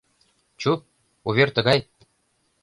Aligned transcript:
Чу, 0.63 0.73
увер 1.31 1.49
тыгай: 1.61 1.79